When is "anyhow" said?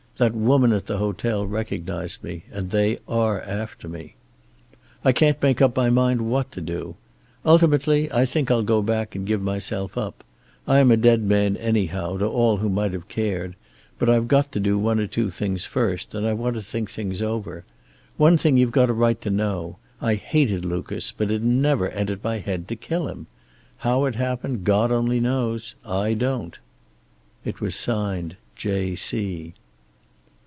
11.57-12.17